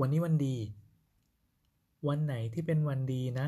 [0.00, 0.56] วันนี้วันดี
[2.08, 3.46] วันไหนที่เป็นวันดีนะ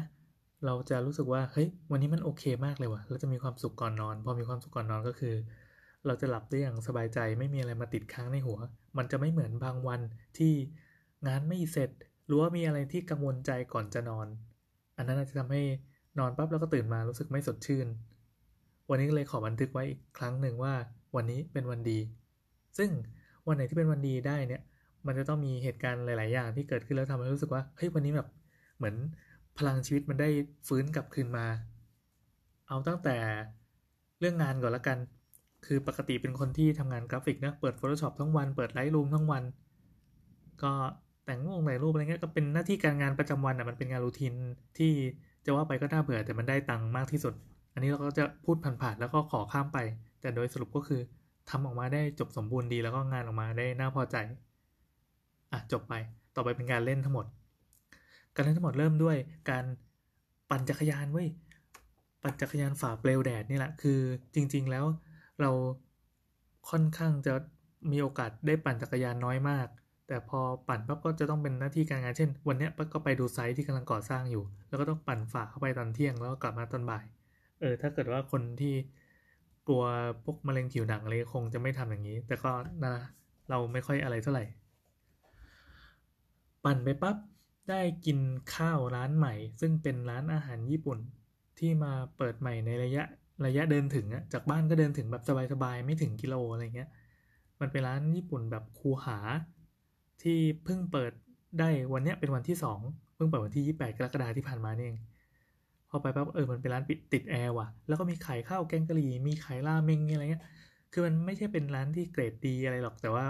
[0.67, 5.35] เราจะรู้สึกว่าเฮ้ยวันนี้มันโอเคมากเลยว่ะ เราจะมีความสุขก่อนนอน พอมีความสุขก่อนนอนก็คือ
[6.07, 8.59] เราจะหลับได้อย่างสบายใจไม่มีอะไรมาติดค้างในหัว
[8.99, 10.01] มันจะไม่เหมือนบางวัน
[10.39, 10.53] ที่
[11.27, 11.91] งานไม่เสร็จ
[12.27, 14.27] หรือว่ามีอะไรที่กังวลใจก่อนจะนอน
[14.97, 15.63] อันนั้นอาจจะทำให้
[16.19, 17.87] นอนปั๊บแล้วก็ตื่นมารู้สึกไม่สดชื่น
[18.91, 20.75] วันนี้เลยขอบันทึกไว้อีกครั้งหนึ่งว่า
[21.17, 21.99] วันนี้เป็นวันดี
[22.79, 22.91] ซึ่ง
[23.47, 24.63] วันไหนที่เป็นวันดีได้เนี่ย
[25.07, 28.29] มันจะต้องมีเหตุการณ์หลาย ๆ อย่างที่เกิดขึ้นแล้วทำให้รู้สึกว่าเฮ้ยวันนี้แบบ
[28.77, 28.95] เหมือน
[29.59, 30.29] พลังชีวิตมันได้
[30.69, 31.47] ฟื้นกลับคืนมา
[32.69, 33.17] เอาตั้งแต่
[34.21, 34.99] เรื่องงานก่อนละกัน
[35.67, 39.43] คือปกติเป็นคนที่ทำงานกราฟิกนะเปิด Photoshop ทั้งวัน เปิด Lightroom ทั้งวัน
[40.63, 40.73] ก็
[41.25, 44.33] แต่งรูปแต่งรูปอะไรเงี้ยก็เป็นหน้าที่การงานประจำวันอะมันเป็นงานรูทีน
[44.79, 44.93] ที่
[45.45, 47.35] จะว่าไปก็น่าเบื่อแต่มันได้ตังค์มากที่สุด
[47.75, 49.79] อันนี้เราก็จะพูดผ่านๆแล้วก็ขอข้ามไป
[50.21, 51.01] แต่โดยสรุปก็คือ
[51.51, 54.17] ทำออกมาได้จบสมบูรณ์ดีแล้วก็งานออกมาได้น่าพอใจ
[55.53, 55.95] อะจบไป
[56.35, 57.27] ต่อไปเป็นการเล่นทั้งหมด
[58.35, 59.17] การเล่นทั้งหมดเริ่มด้วย
[59.51, 59.65] การ
[60.51, 61.29] ปั่นจักรยานเว้ย
[62.23, 64.01] ปั่นจักรยานฝ่าเปลวแดดนี่แหละ คือ
[64.35, 64.85] จริง ๆ แล้ว
[65.41, 65.51] เรา
[66.71, 67.35] ค่อนข้างจะ
[67.91, 69.69] มีโอกาสได้ปั่นจักรยานน้อยมาก
[70.11, 77.05] แต่พอปั่นปั๊บก็จะต้องเป็นหน้าที่การงาน เช่น วันนี้ปั๊บก็ไปดูไซต์ที่กำลังก่อสร้างอยู่ แล้วก็ต้องปั่นฝ่าเข้าไปตอนเที่ยงแล้วก็กลับมาตอนบ่าย
[77.61, 78.75] เออ ถ้าเกิดว่าคนที่
[79.69, 79.85] กลัว
[80.25, 82.51] พวกมะเร็งผิวหนังอะไรคงจะไม่ทำอย่างนี้ แต่ก็
[82.85, 82.95] นะ
[83.51, 84.45] เราไม่ค่อยอะไรเท่าไหร่
[86.65, 87.17] ปั่นไปปั๊บ
[87.71, 88.19] ได้กิน
[88.55, 90.99] ข้าวร้านใหม่ ซึ่งเป็นร้านอาหารญี่ปุ่น
[91.59, 93.05] ที่มาเปิดใหม่ในระยะ
[93.47, 95.23] ระยะเดินถึงอะจากบ้านก็เดินถึงแบบ
[95.53, 96.89] สบายๆไม่ถึงกิโลอะไรเงี้ย
[97.61, 99.19] มันเป็นร้านญี่ปุ่นแบบคูหา
[100.23, 101.13] ที่เพิ่งเปิด
[101.59, 102.81] ได้วันเนี้ยเป็นวันที่สอง
[103.15, 104.97] เพิ่งเปิดวันที่ 28 กรกฎาคมที่ผ่านมาเอง
[105.91, 110.45] พอไปปั๊บเออมันเป็นร้านปิดติดแอร์ว่ะแล้วก็มีขายข้าวแกงกะหรี่มีขายราเมงอะไรเงี้ย
[110.93, 113.25] คือมันไม่ใช่เป็นร้านที่เกรดดีอะไรหรอกแต่ว่า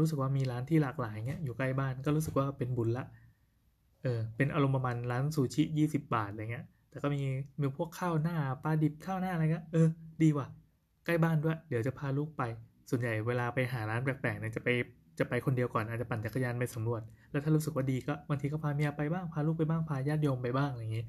[0.00, 3.04] รู้สึกว่ามีร้านที่หลากหลายเงี้ยอยู่ใกล้บ้านก็รู้สึกว่าเป็นบุญละ
[4.02, 7.20] เออเป็นอารมณ์ประมาณร้านซูชิยี่สิบาทอะไรเงี้ย แต่ก็มี
[7.60, 9.86] มีพวกข้าวหน้าปลาดิบข้าวหน้าอะไรเงี้ยเออ
[10.22, 10.46] ดีว่ะ
[11.04, 12.42] ใกล้บ้านด้วย เดี๋ยวจะพาลูกไป
[12.90, 14.68] ส่วนใหญ่เวลาไปหาร้านแปลกๆเนี่ยจะไป
[15.18, 21.04] จะไปคนเดียวก่อนอาจจะปั่นจักรยานไปสำรวจ แล้วถ้ารู้สึกว่าดีก็บางทีก็พาเมียไปบ้างพาลูกไปบ้างพาญาติโยมไปบ้างอะไรอย่างงี้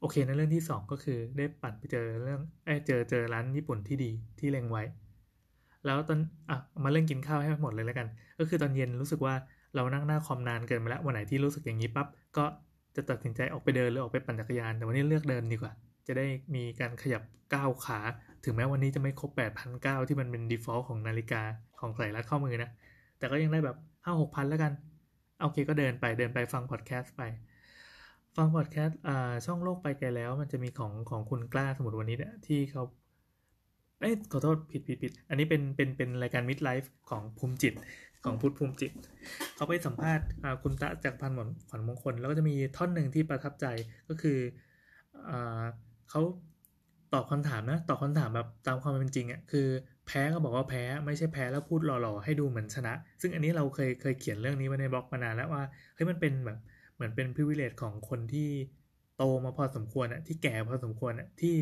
[0.00, 4.82] โอเคในเรื่องที่ 2 ก็คือได้ปั่นไปเจอเรื่องเออเจอเจอร้านญี่ปุ่นที่ดีที่เล็งไว้
[5.86, 6.18] แล้วตอน
[6.50, 8.06] อะมาเรื่องกินข้าวให้หมดเลยแล้วกัน
[8.38, 9.34] ก็คือตอนเย็นรู้สึกว่า
[9.74, 12.06] เรานั่งหน้าคอมนานเกินไปแล้ววันไหนที่รู้สึกอย่างนี้ปั๊บ
[12.36, 12.44] ก็
[12.96, 15.72] จะตัดสินใจออกไปเดินหรือออกไปปั่นจักรยาน แต่วันนี้เลือกเดินดีกว่า
[16.06, 17.22] จะได้มีการขยับ
[17.54, 18.00] ก้าวขา
[18.44, 21.42] ถึงแม้วันนี้จะไม่ครบ8,000ก้าวที่มันเป็น default ของนาฬิกา
[21.80, 22.70] ของใส่รัดข้อมือนะ
[23.18, 24.72] แต่ก็ยังได้แบบห้าหกพันแล้วกัน
[25.42, 27.22] โอเคก็เดินไปเดินไปฟังพอดแคสต์ไป
[28.36, 28.98] ฟังพอดแคสต์
[29.46, 32.82] ช่องโลกไปไกลแล้ว มันจะมีของของคุณกล้าสมุดวันนี้เนี่ยที่เขา
[34.02, 37.74] เอ้ยขอโทษผิดผิดผิดอันนี้เป็นเป็นเป็นรายการมิดไลฟ์ของภูมิจิต
[38.24, 38.92] ของพุทธภูมิจิต
[39.56, 40.26] เขาไปสัมภาษณ์
[40.62, 43.66] คุณตะจากพันหมอนขวัญมงคล แล้วก็จะมีท่อนหนึ่งที่ประทับใจ
[44.08, 44.38] ก็คื
[45.28, 45.30] อ
[46.10, 46.20] เขา
[47.14, 49.66] ตอบคำถามนะตอบคำถามแบบตามความเป็นจริงอะ่ะคือ
[50.06, 55.62] แพ้ก็บอกว่าแพ้ไม่ใช่แพ้แล้วพูดหล่อๆให้ดูเหมือนชนะ ซึ่งอันนี้เราเคยเคยเขียนเรื่องนี้ไว้ในบล็อกมานานแล้วว่า
[55.94, 56.58] เฮ้ยมันเป็นแบบ
[56.94, 58.48] เหมือนเป็น privilege ของคนที่
[59.16, 61.56] โตมาพอสมควรอะที่แก่พอสมควรอะที่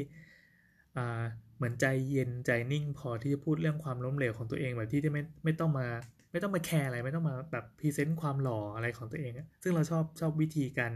[0.96, 1.22] อ่า
[1.60, 5.86] เหมือนใจเย็นใจนิ่งพอที่จะพูดเรื่องความล้มเหลวของตัวเองแบบที่ที่ไม่ไม่ต้องมา
[6.32, 10.92] ไม่ต้องมาแคร์อะไรไม่ต้องมาแบบ present ความหล่ออะไรของตัวเองอะซึ่งเราชอบชอบวิธีการ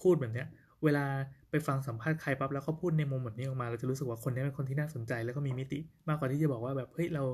[0.00, 0.46] พูดแบบเนี้ย
[0.84, 1.04] เวลา
[1.50, 7.24] ไปฟังสัมภาษณ์ใครปั๊บแล้วเขาพูดในมุมแบบนี้ออกมา เราจะรู้สึกว่าคนนี้เป็นคนที่น่าสนใจแล้วก็มีมิติ มากกว่าที่จะบอกว่าแบบเฮ้ยเรา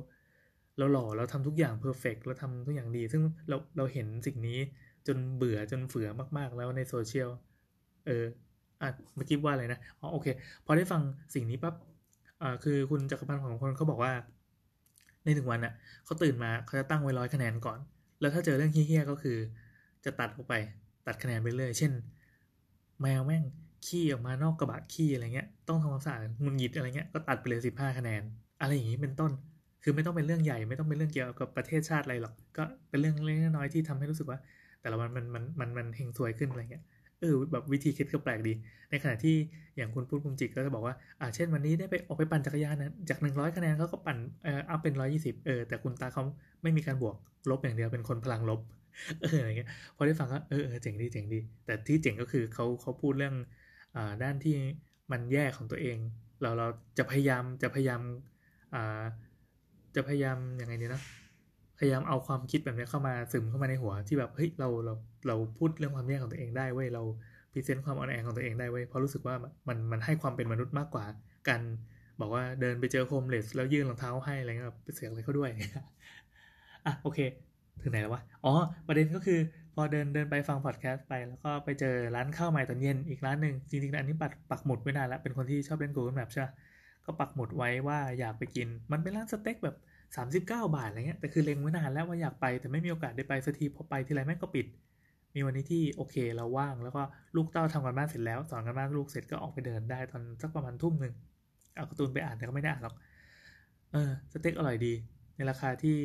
[0.79, 4.59] เราหล่อเราทำทุกอย่างเพอร์เฟกเราทำทุกอย่างดี ซึ่งเราเราเห็นสิ่งนี้
[5.07, 6.09] จนเบื่อจนเฟือ
[6.39, 7.31] มาก ๆ แล้วในโซเชียล
[8.07, 8.25] เออ
[8.83, 10.27] อะเมื่อกี้ว่าอะไรนะอ๋อโอเค
[10.67, 11.03] พอได้ฟัง
[11.35, 11.75] สิ่งนี้ปั๊บ
[12.43, 14.13] อ่าคือคุณจักรพันธ์ของคนเขาบอกว่า
[15.25, 15.73] ในหนึ่งวันน่ะ
[16.05, 17.79] เขาตื่นมาเขาจะตั้งไว้ร้อยคะแนนก่อน
[18.21, 19.39] แล้วถ้าเจอเรื่องเฮี้ยก็คือ
[20.05, 20.55] จะตัดออกไป
[21.07, 21.93] ตัดคะแนนไปเรื่อยเช่น
[23.03, 23.43] แมวแม่ง
[23.87, 28.23] ขี้ออกมานอกกระบะขี้อะไรเงี้ยต้องทำความสะอาดมุนหยิดอะไรเงี้ยก็ตัดไปเลยสิบห้าคะแนน
[28.61, 29.33] อะไรอย่างนี้เป็นต้น
[29.83, 34.39] คือไม่ต้องเป็นเรื่องใหญ่ไม่ต้องเป็นเรื่องเกี่ยวกับประเทศชาติอะไรหรอก ก็เป็นเรื่องเล็กน้อยที่ทำให้รู้สึกว่า
[34.81, 36.85] แต่ละวันมันมันมันมันเฮงสวยขึ้นอะไรเงี้ย
[37.21, 38.53] เออแบบวิธีคิดก็แปลกดี
[38.91, 39.37] ในขณะที่
[39.77, 46.23] อย่างคุณพูดภูมิจิตก็จะบอกว่าอ่าเช่นวันนี้ได้ไปออกไปปั่นจักรยานนะจากหนึ่งร้อยคะแนนเขาก็ปั่นเอ่อ up เป็นร้อยยี่สิบเออแต่คุณตาเขา
[46.63, 47.17] ไม่มีการบวก
[47.51, 48.61] ลบอย่างเดียวเป็นคนพลังลบ
[49.23, 53.35] เอออะไรเงี้ยพอได้ฟังก็เออเออเจ๋งดีเจ๋งดี แต่ที่เจ๋งก็คือเขาเขาพูดเรื่อง
[53.97, 54.55] อ่าด้านที่
[55.13, 55.99] มันแย่ของตัวเอง
[56.43, 56.67] เราเรา
[56.99, 58.01] จะพยายามจะพยายาม
[58.75, 59.03] อ่า
[59.97, 61.01] จะพยายามยังไงดีนะ
[61.79, 64.95] พยายามเอาความคิดแบบนี้เข้ามาซึมเข้ามาในหัวที่แบบเฮ้ยเราเรา
[65.29, 67.03] เราพูดเรื่องความแย่ของตัวเองได้เว้ยเรา
[67.53, 69.35] present ความอ่อนแอของตัวเองได้เว้ยเพราะรู้สึกว่า
[69.69, 71.05] มันมันให้ความเป็นมนุษย์มากกว่า
[71.49, 71.63] การ
[72.21, 75.51] บอกว่าเดินไปเจอ homeless แล้วยื่นรองเท้าให้อะไรเงี้ยไปเสียอะไรเขาด้วย
[76.87, 77.19] อะโอเค
[77.83, 78.53] ถึงไหนแล้ววะอ๋อ
[78.87, 79.39] ประเด็นก็คือ
[79.75, 86.43] พอเดินเดินไปฟังพอดแคสต์ไปแล้วก็ไปเจอร้านข้าวใหม่ตอนเย็นอีกร้านหนึ่งจริงๆอันนี้ปักปักหมุดไว้นานแล้วเป็นคนที่ชอบเล่น Google Map ใช่
[87.05, 89.77] ก็ปักหมุดไว้ว่าอยากไปกิน มันเป็นร้านสเต็กแบบ
[90.15, 94.67] 39 บาทอะไรเงี้ยแต่คือเล็งไว้นานแล้วว่าอยากไปแต่ไม่มีโอกาสได้ไปสักทีพอไปทีไรแม่งก็ปิด
[95.35, 97.03] มีวันนี้ที่โอเคเราว่างแล้วก็
[97.37, 101.15] ลูกเต้าทำการบ้านเสร็จแล้ว สอนการบ้านลูกเสร็จก็ออกไปเดินได้ตอนสักประมาณทุ่มหนึ่ง
[101.75, 102.95] เอาการ์ตูนไปอ่านแต่ก็ไม่ได้อ่านหรอก
[103.93, 104.93] เออสเต็กอร่อยดี
[105.37, 105.97] ในราคาที่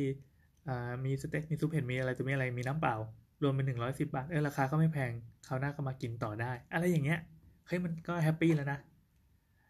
[1.04, 2.96] มีสเต็กมีซุปเห็ดมีอะไรตัวมีอะไรมีน้ำเปล่า
[3.42, 5.12] รวมเป็นหนึ่งร้อยสิบบาทเออราคาก็ไม่แพง
[5.46, 7.20] คราวหน้าก็มากินต่อได้ อะไรอย่างเงี้ย
[7.66, 8.78] เฮ้ยมันก็ happy แล้วนะ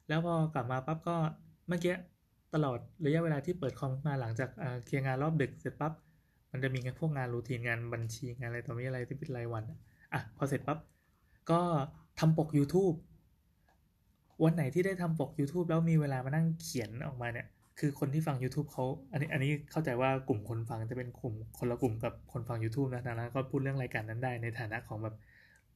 [0.08, 1.16] แล้วพอกลับมาปั๊บก็
[1.68, 1.94] เมื่อกี้
[2.54, 4.50] ตลอดระยะเวลาที่เปิดคอมมาหลังจาก
[4.84, 5.92] เคลียร์งานรอบดึกเสร็จปั๊บ
[6.52, 9.64] มันจะมีงานพวกงานรูทีนงานบัญชีงานอะไรต่อมีอะไรที่เป็นรายวัน
[10.14, 10.78] อะพอเสร็จปั๊บ
[11.50, 11.60] ก็
[12.20, 12.96] ทำปก YouTube
[14.44, 17.46] วันไหนที่ได้ทำปก YouTube แล้วมีเวลามานั่งเขียนออกมาเนี่ย
[17.78, 25.14] คือคนที่ฟัง YouTube เขาอันนี้อันนี้เข้าใจว่ากลุ่มคนฟังจะเป็นกลุ่มคนละกลุ่มกับคนฟัง YouTube นะดังนั้นก็พูดเรื่องรายการนั้นได้ในฐานะของแบบ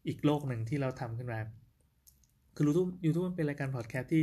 [0.09, 1.39] อีกโลกหนึ่งที่เราทำขึ้นมา
[2.55, 4.23] คือ YouTube YouTube มันเป็นรายการพอดแคสต์ที่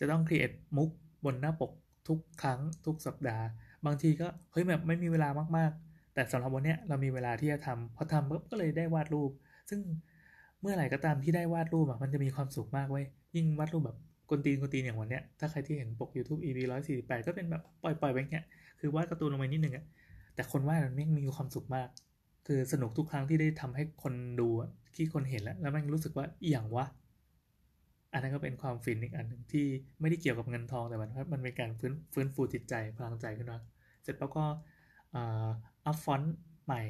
[0.00, 0.90] จะต้องครีเอทมุก
[1.24, 1.72] บนหน้าปก
[2.08, 3.44] ทุกครั้งทุกสัปดาห์
[3.86, 9.30] บางทีก็เฮ้ยแบบไม่มีเวลามากๆ แต่สำหรับวันนี้เรามีเวลาที่จะทำพอทำปุ๊บก็เลยได้วาดรูป
[9.70, 9.80] ซึ่ง
[10.60, 13.04] เมื่อไหร่ก็ตามที่ได้วาดรูปอะมันจะมีความสุขมากเว้ย
[13.36, 13.98] ยิ่งวาดรูปแบบ
[14.30, 18.44] กนตีนกนตีนอย่างวันเนี้ยถ้าใครที่เห็นปก YouTube EP ร้อยสี่สิบแปดก็เป็นแบบปล่อยปล่อยไปเงี้ย
[18.80, 19.84] คือวาดการ์ตูนลงไปนิดนึงอะ
[20.34, 21.88] แต่คนวาดมันไม่มีความสุขมาก
[22.46, 24.48] คือสนุกทุกครั้งที่ได้ทำให้คนดู
[24.96, 26.84] ที่คนเห็นแล้วแล้วมันรู้สึกว่าอย่างวะ
[28.12, 29.66] อันนั้นก็เป็นความฟินอีกอันหนึ่งที่
[30.00, 33.58] ไม่ได้เกี่ยวกับเงินทองแต่มันมันเป็นการฟื้นฟื้นฟูจิตใจพลังใจขึ้นมา
[34.02, 34.42] เสร็จแล้วก็
[35.14, 36.34] up ฟอนต์
[36.66, 36.82] ใหม่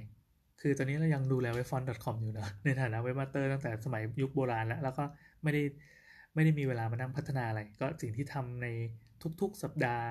[0.60, 5.04] คือตอนนี้เรายังดูแลเว็บฟอนต์ .com อยู่นะในฐานะเว็บมาสเตอร์ตั้งแต่สมัยยุคโบราณแล้ว แล้วก็
[5.42, 5.62] ไม่ได้
[6.34, 8.66] ไม่ได้มีเวลามานั่งพัฒนาอะไร ก็สิ่งที่ทำใน
[9.40, 10.04] ทุกๆ สัปดาห์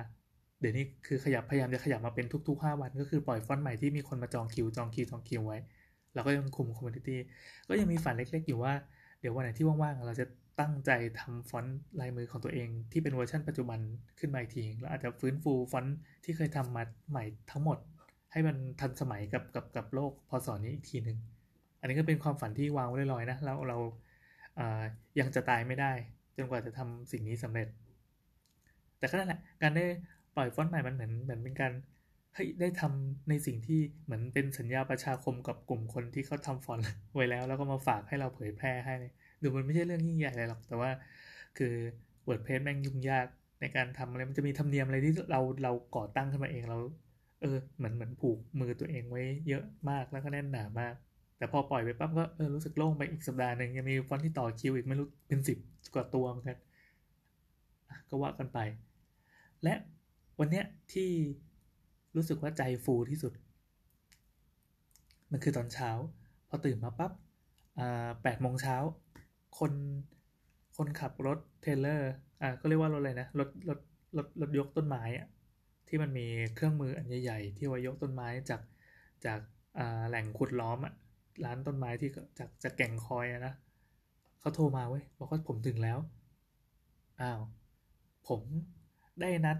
[0.60, 5.58] เดี๋ยวนี้คือขยับพยายามจะขยับมาเป็นทุก ๆ 5 วัน ก็คือปล่อยฟอนต์ใหม่ที่มีคนมาจองคิวจองคิวจองคิวไว้
[6.14, 7.20] เราก็ยังคุม community
[7.68, 8.72] ก็ยังมีฝันเล็ก ๆ อยู่ว่า
[9.20, 10.24] เดี๋ยววันไหนที่ว่างๆเราจะ
[10.60, 13.80] ตั้งใจทำฟอนต์ลายมือของตัวเอง ที่เป็นเวอร์ชันปัจจุบัน
[14.18, 17.78] ขึ้นมาอีกทีแล้วอาจจะฟื้นฟูฟอนต์ที่เคยทำมาใหม่ทั้งหมด
[18.32, 21.18] ให้มันทันสมัยกับกับกับโลกพอสอนนี้อีกทีหนึ่ง
[21.80, 24.82] อันนี้ก็เป็นความฝันที่วางไว้ลอยๆนะแล้วเรา
[25.20, 25.92] ยังจะตายไม่ได้
[26.36, 27.68] จนกว่าจะทำสิ่งนี้สำเร็จ
[28.98, 29.84] แต่ก็นั่นแหละการได้
[30.36, 31.72] ปล่อยฟอนต์ใหม่มันเหมือนเหมือนเป็นการ
[32.34, 38.96] เฮ้ยได้ทำในสิ่งที่เหมือนเป็นสัญญาประชาคมกับกลุ่มคนที่เขาทำฟอนต์ไว้แล้ว แล้วก็มาฝากให้เราเผยแพร่ให้
[39.42, 40.90] ดูมันไม่ใช่เรื่องยิ่งใหญ่อะไรหรอก แต่ว่า
[41.58, 41.74] คือ
[42.24, 43.26] WordPress แม่งยุ่งยาก
[43.60, 46.78] ในการทำอะไร มันจะมีธรรมเนียมอะไรที่เราเราก่อตั้งขึ้นมาเองเรา
[47.42, 50.94] เออเหมือนเหมือนผูกมือตัวเองไว้เยอะมากแล้วก็แน่นหนามาก
[51.38, 55.58] แต่พอปล่อยไปปั๊บก็เออรู้สึกโล่งไปอีกสัปดาห์หนึ่งยังมีฟอนต์ที่ต่อคิวอีกไม่รู้เป็นสิบ
[55.94, 56.58] กว่าตัวเหมือนกัน
[58.08, 58.58] ก็ว่ากันไป
[59.64, 59.74] และ
[60.38, 61.10] วันเนี้ยที่
[62.16, 63.32] รู้สึกว่าใจฟูที่สุด
[65.30, 65.90] มันคือตอนเช้า
[66.48, 67.12] พอตื่นมาปั๊บ
[67.78, 68.76] อ่าแปดโมงเช้า
[69.58, 69.72] คน
[70.76, 72.12] คนขับรถเทเลอร์
[72.42, 73.78] อ่าก็เรียกว่ารถอะไรนะรถรถ
[74.16, 75.28] รถรถยกต้นไม้อะ
[75.88, 78.62] ที่มันมีเครื่องมืออันใหญ่ๆที่ไว้ยกต้นไม้จาก
[79.26, 79.40] จาก
[80.08, 80.94] แหล่งขุดล้อมอะ
[81.44, 83.54] ร้านต้นไม้ที่จากจากแก่งคอยนะ
[84.40, 85.98] เขาโทรมาเว้ยบอกว่าผมถึงแล้ว
[87.20, 87.40] อ้าว
[88.28, 88.40] ผม
[89.20, 89.58] ได้นัด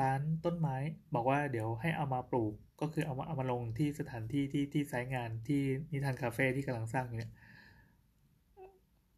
[0.00, 0.76] ร้านต้นไม้
[1.14, 5.60] บอกว่าเดี๋ยวให้เอามาปลูกก็คือเอามาเอามาลงที่สถานที่ที่ที่ไซต์งานที่
[5.92, 7.32] นิทานคาเฟ่ที่กำลังสร้างอยู่เนี่ย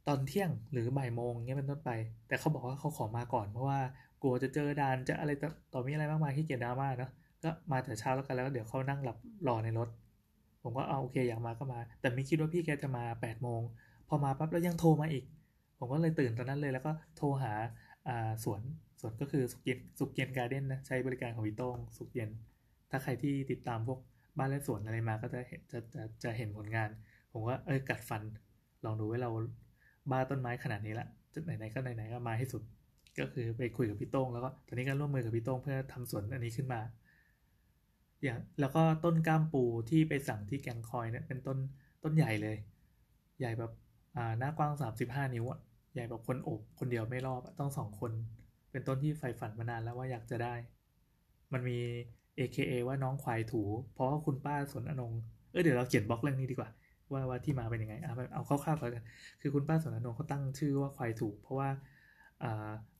[0.09, 1.91] ตอนเที่ยงหรือบ่ายโมงเงี้ยเป็นต้นไป
[2.29, 3.81] แต่เขาบอกว่าเขาขอมาก่อนเพราะว่า
[4.23, 5.31] กลัวจะเจอดานจะอะไร
[5.73, 7.11] ต่อมีอะไรมากมายที่เกียดดราม่าเนาะ
[7.43, 9.17] ก็มาแต่เช้าแล้วกันแล้วเดี๋ยวเขานั่งหลับ
[9.49, 9.89] รอในรถ
[10.63, 13.61] ผมก็เอาโอเคอยากมาก็มา แต่ไม่คิดว่าพี่แกจะมา8ปดโมง
[14.09, 15.25] พอมาปั๊บแล้วยังโทรมาอีก
[15.79, 17.53] ผมก็เลยตื่นตอนนั้นเลยแล้วก็โทรหา
[18.45, 18.61] สวน
[19.01, 22.31] สวนก็คือสุกเย็นสุกเย็นการ์เด้นนะใช้บริการของพี่โต้งสุกเย็น
[22.91, 23.99] ถ้าใครที่ติดตามพวก
[24.39, 26.89] บ้านและสวนอะไรมาก็จะเห็นจะจะจะเห็นผลงาน
[27.33, 28.23] ผมว่าเออกัดฟัน
[28.85, 29.31] ลองดูว่าเรา
[30.11, 32.63] บ้าต้นไม้ขนาดนี้ละจะไหนๆก็ไหนๆก็มาให้สุด
[33.21, 36.81] ก็คือไปคุยกับพี่โต้งแล้วก็ตอนนี้ก็ร่วมมือกับพี่โต้งเพื่อทำสวนอันนี้ขึ้นมา
[38.23, 41.59] อย่างแล้วก็ต้นก้ามปูที่ไปสั่งที่แกงคอยเนี่ยเป็นต้น
[42.03, 42.57] ต้นใหญ่เลย
[43.41, 43.73] ใหญ่แบบ
[44.17, 45.59] อ่าหน้ากว้างสามสิบห้านิ้วอะ
[45.95, 48.13] ใหญ่แบบคนอบคนเดียวไม่รอบต้องสองคน
[48.71, 50.55] เป็นต้นที่ใฝ่ฝันมานานแล้วว่าอยากจะได้
[51.53, 51.79] มันมี
[52.39, 53.63] AKA ว่าน้องควายถู
[53.95, 55.13] เพราะว่าคุณป้าสนอนง
[55.51, 56.71] เออเดี๋ยวเราเขียนบล็อกเรื่องนี้ดีกว่า
[57.13, 59.05] ว่าว่าที่มาเป็นยังไงเอะเอาคร่าวๆก่อนกัน
[59.41, 61.69] คือคุณป้าสนนงเขาตั้งชื่อว่าควายถูเพราะว่า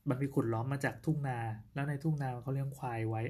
[0.09, 1.37] มันมีขุดล้อมมาจากทุ่งนา
[1.73, 3.23] แล้วในทุ่งนาเขาเลี้ยงควายไว้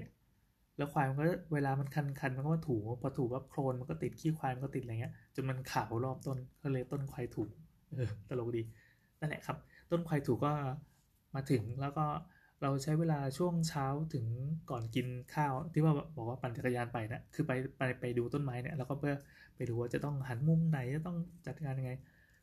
[0.78, 7.44] แล้วควายมันก็เวลามันคันคันมันก็มาถูพอถูว่าโคลนมันก็ติดขี้ควายมันก็ติดอะไรเงี้ยจนมันขาวรอบต้นก็เลยต้นควายถู
[7.96, 8.62] เออตลกดี
[9.20, 9.58] นั่นแหละครับ
[9.92, 10.52] ต้นควายถูก็
[11.36, 12.06] มาถึงแล้วก็
[12.62, 14.26] เราใช้เวลาช่วงเช้าถึง
[14.72, 19.14] ก่อนกินข้าวที่ว่าบอกว่าปั่นจักรยานไปนะคือไปไปไปดูต้นไม้เนี่ยแล้วก็เพื่อ
[19.56, 21.92] ไปดูว่าจะต้องหันมุมไหนจะต้องจัดการยังไง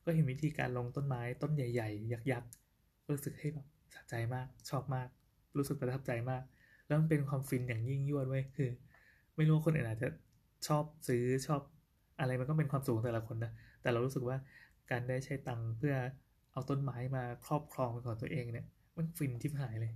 [0.04, 5.08] ก็เห็นวิธีการลงต้นไม้ต้นใหญ่ ๆ ยักษ์ๆรู้สึกให้แบบสะใจมากชอบมาก
[5.56, 6.42] รู้สึกประทับใจมาก
[6.86, 8.70] แล้วมันเป็นความฟินอย่างยิ่งยวดเว้ยคือ
[9.36, 10.08] ไม่รู้คนอื่นอาจจะ
[10.66, 11.60] ชอบซื้อชอบ
[12.20, 13.52] อะไรมันก็เป็นความสูงแต่ละคนนะ
[13.82, 14.36] แต่เรารู้สึกว่า
[14.90, 15.94] การได้ใช้ตังค์เพื่อ
[16.52, 18.66] เอาต้นไม้มาครอบครองเป็นของตัวเองเนี่ย
[18.96, 19.92] มันฟินที่หายเลย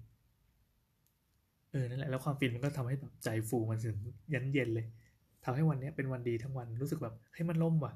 [1.71, 3.97] เออนั่นแหละแล้วความฟินมันก็ทำให้แบบใจฟูมันถึง
[4.33, 4.87] ยันเย็นเลย
[5.47, 7.93] ทำให้วันนี้เป็นวันดีทั้งวันรู้สึกแบบเฮ้ยมันล่มว่ะ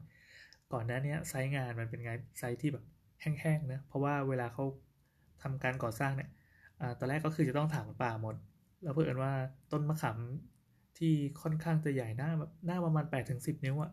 [0.73, 2.85] ก่อนหน้านี้ไซต์งานมันเป็นไงไซต์ที่แบบ
[3.21, 4.65] แห้งๆนะเพราะว่าเวลาเขา
[5.43, 6.31] ทำการก่อสร้างเนี่ย
[6.81, 8.35] อตอนแรกก็คือจะต้องถางป่าหมด
[8.83, 9.33] แล้วเพื่อนว่า
[9.73, 10.19] ต้นมะขาม
[10.99, 13.91] ที่ค่อนข้างจะใหญ่หน้าแบบหน้าประมาณ8ปถึงสินิ้วอะ่ะ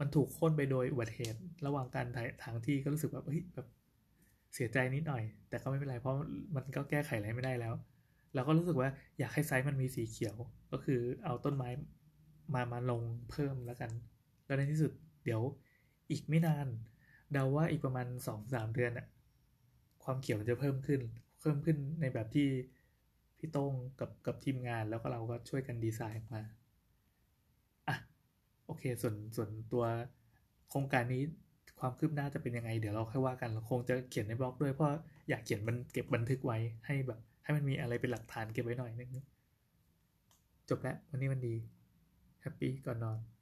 [0.00, 3.66] มันถูกโค่นไปโดยอุบัติเหตุ ระหว่างการถ่ายทางที่ก็รู้สึกแบบเฮ้ยแบบ
[4.54, 6.14] เสียใจนิดหน่อย แต่ก็ไม่เป็นไรเพราะ
[6.56, 7.74] มันก็แก้ไขอะไรไม่ได้แล้ว
[8.34, 8.88] เราก็รู้สึกว่า
[9.18, 10.36] อยากให้ไซส์มันมีสีเขียว
[10.72, 11.68] ก็คือเอาต้นไม้
[12.54, 13.90] มามาลงเพิ่มแล้วกัน
[14.46, 14.92] แล้วในที่สุด
[15.24, 15.42] เดี๋ยว
[16.10, 16.68] อีกไม่นาน
[17.32, 19.06] เดาว่าอีกประมาณสองสามเดือนอะ
[20.04, 21.00] ความเขียวจะเพิ่มขึ้น
[21.40, 22.48] เพิ่มขึ้นในแบบที่
[23.38, 26.42] พี่ต้งกับกับทีมงานแล้วก็เราก็ช่วยกันดีไซน์มา
[27.88, 27.96] อะ
[28.66, 29.84] โอเคส่วนส่วนตัว
[30.70, 31.22] โครงการนี้
[31.80, 34.90] ความคืบหน้าจะเป็นยังไง เดี๋ยวเราค่อยว่ากันเราคงจะเขียนในบล็อกด้วยเพราะ
[35.28, 39.10] อยากเขียนมันเก็บบันทึกไว้ให้แบบ ให้มันมีอะไรเป็นหลักฐานเก็บไว้หน่อยนึง
[40.68, 41.54] จบแล้ววันนี้มันดี
[42.40, 43.37] แฮปปี้ก่อนนอน